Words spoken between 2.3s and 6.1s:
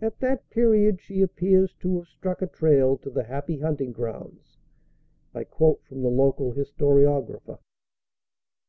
a trail to the Happy Hunting Grounds. I quote from the